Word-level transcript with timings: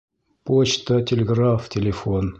Почта, 0.49 0.99
телеграф, 1.11 1.69
телефон 1.77 2.29